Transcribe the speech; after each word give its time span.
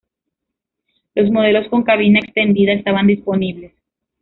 Los 1.13 1.29
modelos 1.29 1.67
con 1.69 1.83
cabina 1.83 2.17
extendida 2.21 2.73
estaban 2.73 3.05
disponibles. 3.05 3.73